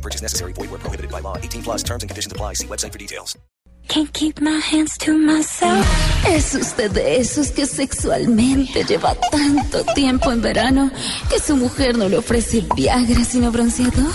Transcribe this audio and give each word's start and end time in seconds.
No 0.00 0.08
purchase 0.08 0.22
necessary. 0.22 0.52
Void 0.54 0.70
where 0.70 0.80
prohibited 0.80 1.10
by 1.12 1.20
law. 1.20 1.36
18 1.36 1.62
plus 1.62 1.82
terms 1.82 2.02
and 2.02 2.10
conditions 2.10 2.32
apply. 2.32 2.54
See 2.54 2.66
website 2.66 2.92
for 2.92 2.98
details. 2.98 3.36
Can't 3.88 4.10
keep 4.14 4.40
my 4.40 4.58
hands 4.60 4.96
to 4.98 5.12
myself. 5.12 5.84
Es 6.26 6.54
usted 6.54 6.92
de 6.92 7.20
esos 7.20 7.50
que 7.50 7.66
sexualmente 7.66 8.84
lleva 8.84 9.14
tanto 9.30 9.84
tiempo 9.94 10.32
en 10.32 10.40
verano 10.40 10.90
que 11.28 11.38
su 11.40 11.56
mujer 11.56 11.98
no 11.98 12.08
le 12.08 12.18
ofrece 12.18 12.64
Viagra 12.74 13.24
sino 13.24 13.50
bronceador. 13.50 14.12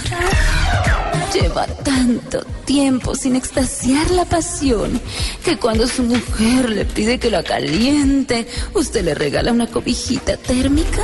Lleva 1.34 1.68
tanto 1.84 2.44
tiempo 2.66 3.14
sin 3.16 3.36
extasiar 3.36 4.10
la 4.12 4.26
pasión 4.26 5.00
que 5.44 5.58
cuando 5.58 5.88
su 5.88 6.04
mujer 6.04 6.70
le 6.70 6.86
pide 6.86 7.20
que 7.20 7.30
la 7.30 7.44
caliente, 7.44 8.48
usted 8.74 9.04
le 9.04 9.14
regala 9.14 9.52
una 9.52 9.68
cobijita 9.68 10.38
térmica. 10.38 11.04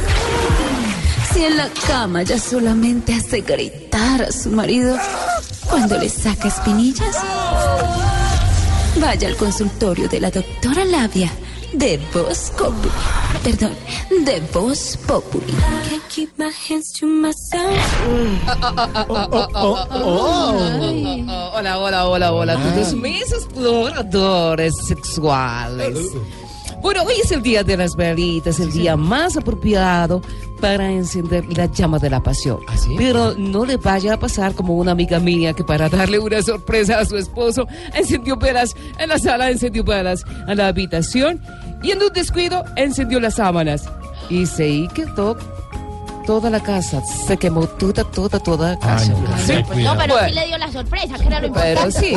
Si 1.34 1.44
en 1.46 1.58
la 1.58 1.70
cama 1.88 2.24
ya 2.24 2.38
solamente 2.38 3.14
hace 3.14 3.42
gritar 3.42 4.24
a 4.24 4.32
su 4.32 4.50
marido 4.52 4.98
cuando 5.70 5.98
le 5.98 6.10
saca 6.10 6.48
espinillas. 6.48 7.16
Vaya 9.00 9.30
al 9.30 9.36
consultorio 9.38 10.10
de 10.10 10.20
la 10.20 10.30
doctora 10.30 10.84
Labia 10.84 11.32
de 11.74 12.00
Voz 12.14 12.52
Populi. 12.58 12.92
Perdón, 13.44 13.76
de 14.26 14.42
Voz 14.54 14.98
Populi. 15.08 15.54
Hola, 21.54 21.80
hola, 21.80 22.08
hola, 22.08 22.34
hola, 22.34 22.58
todos 22.58 22.94
mis 22.94 23.32
exploradores 23.32 24.74
sexuales. 24.88 25.98
Bueno, 26.82 27.04
hoy 27.04 27.14
es 27.24 27.32
el 27.32 27.44
día 27.44 27.64
de 27.64 27.78
las 27.78 27.96
velitas, 27.96 28.60
el 28.60 28.72
día 28.72 28.98
más 28.98 29.38
apropiado 29.38 30.22
para 30.60 30.92
encender 30.92 31.46
la 31.56 31.66
llama 31.66 32.00
de 32.00 32.10
la 32.10 32.24
pasión. 32.24 32.60
Pero 32.98 33.36
no 33.38 33.66
le 33.66 33.78
vaya 33.78 34.14
a 34.14 34.20
pasar 34.20 34.56
como 34.56 34.76
una 34.76 34.92
amiga 34.92 35.20
mía 35.20 35.54
que 35.54 35.64
para 35.64 35.90
darle 35.90 36.18
una 36.18 36.42
sorpresa 36.42 37.00
a 37.00 37.06
su 37.06 37.18
esposo 37.18 37.68
encendió 37.94 38.36
velas 38.36 38.76
en 38.98 39.10
la 39.10 39.20
sala, 39.20 39.52
encendió 39.52 39.84
velas 39.84 40.24
en 40.48 40.58
la 40.58 40.68
habitación 40.68 41.40
y 41.84 41.92
en 41.92 42.02
un 42.02 42.14
descuido 42.14 42.64
encendió 42.76 43.20
las 43.20 43.36
sábanas. 43.36 43.88
Y 44.30 44.48
se 44.48 44.88
quedó 44.94 45.38
toda 46.26 46.50
la 46.50 46.60
casa, 46.62 47.02
se 47.04 47.38
quemó 47.38 47.68
toda, 47.68 48.04
toda, 48.04 48.40
toda 48.40 48.70
la 48.72 48.80
casa. 48.80 49.14
Sí. 49.46 49.54
No, 49.84 49.98
pero 49.98 50.14
Bueno. 50.16 50.28
sí 50.30 50.34
le 50.34 50.48
dio 50.48 50.58
la 50.58 50.72
sorpresa, 50.72 51.16
que 51.18 51.28
era 51.28 51.40
lo 51.40 51.48
importante. 51.48 51.80
Pero 51.82 51.92
sí, 51.92 52.16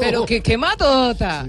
pero 0.00 0.26
que 0.26 0.40
quemadota. 0.42 1.48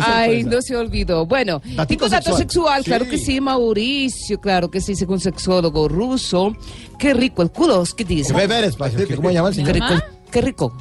Ay, 0.00 0.44
no 0.44 0.60
se 0.62 0.76
olvidó. 0.76 1.26
Bueno, 1.26 1.60
tipo 1.88 2.08
dato 2.08 2.36
sexual. 2.36 2.82
claro 2.84 3.06
que 3.08 3.18
sí, 3.18 3.40
Mauricio, 3.40 4.40
claro 4.40 4.70
que 4.70 4.80
sí, 4.80 4.94
según 4.96 5.20
sexólogo 5.20 5.88
ruso. 5.88 6.54
Qué 6.98 7.14
rico 7.14 7.42
el 7.42 7.50
culo, 7.50 7.82
¿qué 7.96 8.04
dice? 8.04 8.32
Ve, 8.32 8.46
ver, 8.46 8.64
espacio. 8.64 8.98
¿Cómo 9.16 9.28
se 9.28 9.34
llama 9.34 9.48
el 9.48 9.54
Qué 9.54 9.64
señor? 9.64 9.74
rico, 9.74 10.04
qué 10.30 10.40
rico, 10.42 10.72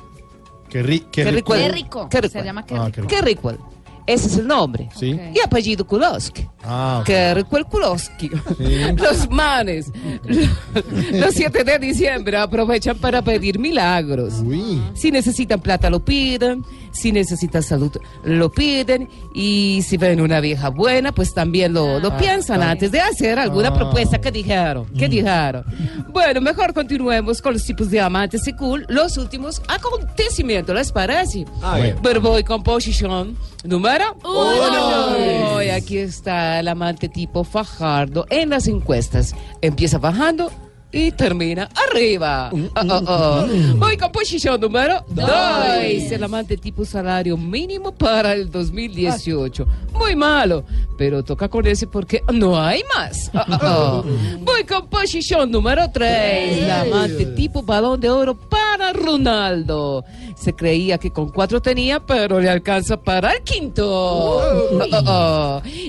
Qué, 0.69 0.83
ri- 0.83 1.05
qué 1.11 1.23
qué 1.23 1.31
rico. 1.31 1.53
rico. 1.53 1.63
Qué 1.63 1.69
rico. 1.71 2.09
Qué 2.09 2.21
rico. 2.21 2.33
Se 2.39 2.43
llama 2.43 2.65
qué 2.65 2.75
Ah, 2.75 2.85
rico. 2.85 3.07
qué 3.07 3.21
rico. 3.21 3.49
Qué 3.49 3.55
rico. 3.55 3.69
Ese 4.05 4.25
es 4.27 4.37
el 4.37 4.47
nombre. 4.47 4.89
Sí. 4.97 5.19
Y 5.35 5.39
apellido 5.39 5.85
Kulowski. 5.85 6.47
Ah, 6.71 7.03
rico 7.33 7.57
el 7.57 7.65
Kulowski. 7.65 8.29
Los 8.97 9.29
manes, 9.29 9.91
los 11.11 11.33
7 11.33 11.63
de 11.63 11.79
diciembre 11.79 12.37
aprovechan 12.37 12.97
para 12.97 13.21
pedir 13.21 13.57
milagros. 13.59 14.35
Uy. 14.45 14.81
Si 14.93 15.11
necesitan 15.11 15.59
plata, 15.59 15.89
lo 15.89 15.99
piden. 16.03 16.63
Si 16.91 17.11
necesitan 17.11 17.61
salud, 17.63 17.91
lo 18.23 18.51
piden. 18.51 19.07
Y 19.33 19.81
si 19.87 19.97
ven 19.97 20.19
una 20.21 20.39
vieja 20.39 20.69
buena, 20.69 21.11
pues 21.11 21.33
también 21.33 21.71
lo, 21.73 21.99
lo 21.99 22.17
piensan 22.17 22.61
antes 22.63 22.91
de 22.91 22.99
hacer 22.99 23.37
alguna 23.39 23.69
Ah. 23.69 23.73
propuesta. 23.73 24.19
¿Qué 24.19 24.31
dijeron? 24.31 24.85
¿Qué 24.97 25.07
dijeron? 25.07 25.63
Bueno, 26.11 26.41
mejor 26.41 26.73
continuemos 26.73 27.41
con 27.41 27.53
los 27.53 27.63
tipos 27.63 27.89
de 27.91 27.99
amantes 28.01 28.47
y 28.47 28.53
cool. 28.53 28.85
Los 28.89 29.17
últimos 29.17 29.61
acontecimientos, 29.67 30.75
¿les 30.75 30.91
parece? 30.91 31.45
Ah, 31.61 31.77
bien. 31.77 31.95
Verbo 32.01 32.37
y 32.39 32.43
composición 32.43 33.37
número 33.63 34.15
uno. 34.23 35.61
Y 35.63 35.69
aquí 35.69 35.97
está 35.97 36.58
el 36.59 36.67
amante 36.67 37.09
tipo 37.09 37.43
Fajardo 37.43 38.25
en 38.29 38.49
las 38.49 38.67
encuestas. 38.67 39.35
Empieza 39.61 39.97
bajando 39.97 40.51
y 40.91 41.11
termina 41.11 41.69
arriba. 41.89 42.49
Ah, 42.75 42.83
ah, 42.89 43.01
ah. 43.07 43.45
Voy 43.75 43.97
con 43.97 44.11
posición 44.11 44.59
número 44.59 45.03
2. 45.09 45.29
El 45.99 46.23
amante 46.23 46.57
tipo 46.57 46.85
salario 46.85 47.37
mínimo 47.37 47.91
para 47.91 48.33
el 48.33 48.49
2018. 48.49 49.67
Muy 49.93 50.15
malo, 50.15 50.63
pero 50.97 51.23
toca 51.23 51.49
con 51.49 51.67
ese 51.67 51.87
porque 51.87 52.23
no 52.33 52.59
hay 52.59 52.81
más. 52.95 53.29
Ah, 53.39 53.45
ah, 53.47 53.59
ah. 53.61 54.03
Voy 54.41 54.63
con 54.65 54.87
posición 54.87 55.49
número 55.51 55.89
3. 55.91 56.63
El 56.63 56.71
amante 56.71 57.25
tipo 57.27 57.61
balón 57.61 57.99
de 57.99 58.09
oro 58.09 58.35
para 58.35 58.91
Ronaldo. 58.91 60.03
Se 60.35 60.53
creía 60.53 60.97
que 60.97 61.11
con 61.11 61.29
cuatro 61.29 61.61
tenía, 61.61 61.99
pero 61.99 62.39
le 62.39 62.49
alcanza 62.49 62.97
para 62.97 63.31
el 63.33 63.43
quinto. 63.43 64.41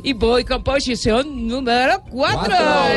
Y 0.02 0.12
voy 0.12 0.44
con 0.44 0.62
posición 0.62 1.46
número 1.48 2.02
4. 2.10 2.54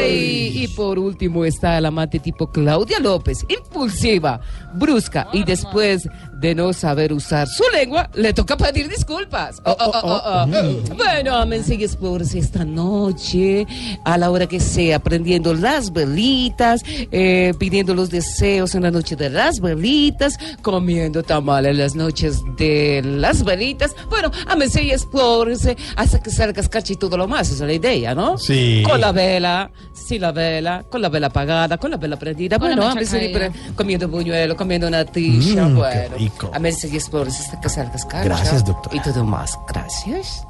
Y, 0.07 0.63
y 0.63 0.67
por 0.75 0.99
último 0.99 1.45
está 1.45 1.77
el 1.77 1.85
amante 1.85 2.19
tipo 2.19 2.47
Claudia 2.47 2.99
López, 2.99 3.45
impulsiva, 3.49 4.39
brusca 4.73 5.27
y 5.33 5.43
después 5.43 6.07
de 6.39 6.55
no 6.55 6.73
saber 6.73 7.02
usar 7.11 7.47
su 7.47 7.63
lengua, 7.73 8.09
le 8.13 8.31
toca 8.33 8.55
pedir 8.55 8.87
disculpas. 8.87 9.61
Oh, 9.65 9.75
oh, 9.77 9.91
oh, 10.03 10.21
oh, 10.25 10.45
oh. 10.45 10.95
Bueno, 10.95 11.35
ámense 11.35 11.75
y 11.75 11.83
explórense 11.83 12.39
esta 12.39 12.63
noche, 12.63 13.65
a 14.05 14.17
la 14.17 14.29
hora 14.31 14.47
que 14.47 14.59
sea, 14.59 14.99
prendiendo 14.99 15.53
las 15.53 15.91
velitas, 15.91 16.81
eh, 17.11 17.53
pidiendo 17.57 17.93
los 17.95 18.09
deseos 18.09 18.75
en 18.75 18.83
la 18.83 18.91
noche 18.91 19.15
de 19.15 19.29
las 19.29 19.59
velitas, 19.59 20.37
comiendo 20.61 21.23
tamales 21.23 21.71
en 21.71 21.77
las 21.79 21.95
noches 21.95 22.41
de 22.57 23.01
las 23.03 23.43
velitas. 23.43 23.95
Bueno, 24.09 24.31
ámense 24.47 24.83
y 24.83 24.91
explórense 24.91 25.75
hasta 25.95 26.21
que 26.21 26.29
salga 26.29 26.53
cascacha 26.53 26.93
y 26.93 26.95
todo 26.95 27.17
lo 27.17 27.27
más. 27.27 27.47
Esa 27.49 27.63
es 27.63 27.67
la 27.67 27.73
idea, 27.73 28.13
¿no? 28.15 28.37
Sí. 28.37 28.83
Con 28.87 29.01
la 29.01 29.11
vela, 29.11 29.71
sin 29.93 30.21
la 30.21 30.31
vela, 30.31 30.85
con 30.89 31.01
la 31.01 31.09
vela 31.09 31.27
apagada, 31.27 31.77
con 31.77 31.89
la 31.91 31.97
vela 31.97 32.17
prendida. 32.17 32.57
Bueno, 32.57 32.83
caída. 33.27 33.51
pre- 33.51 33.51
comiendo 33.75 34.07
buñuelo, 34.07 34.55
comiendo 34.55 34.87
una 34.87 35.03
tisha. 35.05 35.65
Mm, 35.65 35.73
qué 35.73 35.79
bueno, 35.79 36.15
rico. 36.17 36.51
Y 36.97 37.41
hasta 37.41 37.59
que. 37.59 38.25
Gracias, 38.25 38.65
doctora. 38.65 38.95
Y 38.95 38.99
todo 39.01 39.23
más. 39.23 39.59
Gracias. 39.67 40.45